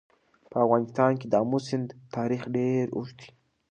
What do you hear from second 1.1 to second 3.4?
کې د آمو سیند تاریخ ډېر اوږد دی.